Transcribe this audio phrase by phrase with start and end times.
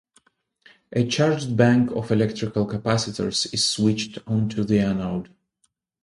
[0.93, 5.29] A charged bank of electrical capacitors is switched onto the anode.